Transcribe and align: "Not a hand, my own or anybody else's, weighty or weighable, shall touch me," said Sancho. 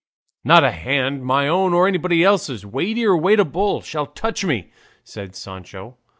"Not 0.43 0.63
a 0.63 0.71
hand, 0.71 1.23
my 1.23 1.47
own 1.47 1.75
or 1.75 1.87
anybody 1.87 2.23
else's, 2.23 2.65
weighty 2.65 3.05
or 3.05 3.15
weighable, 3.15 3.81
shall 3.83 4.07
touch 4.07 4.43
me," 4.43 4.71
said 5.03 5.35
Sancho. 5.35 5.95